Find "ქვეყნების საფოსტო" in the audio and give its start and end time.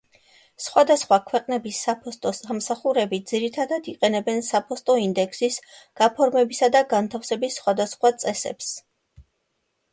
1.31-2.31